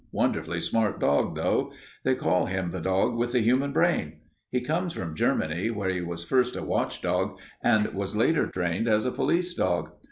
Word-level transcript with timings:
Wonderfully 0.11 0.59
smart 0.61 0.99
dog, 0.99 1.35
though. 1.35 1.73
They 2.03 2.15
call 2.15 2.47
him 2.47 2.71
the 2.71 2.81
dog 2.81 3.15
with 3.15 3.33
the 3.33 3.39
human 3.41 3.71
brain. 3.71 4.21
He 4.49 4.59
comes 4.59 4.93
from 4.93 5.13
Germany, 5.15 5.69
where 5.69 5.91
he 5.91 6.01
was 6.01 6.23
first 6.23 6.55
a 6.55 6.63
watchdog 6.63 7.37
and 7.63 7.85
was 7.93 8.15
later 8.15 8.47
trained 8.47 8.87
as 8.87 9.05
a 9.05 9.11
police 9.11 9.53
dog. 9.53 9.91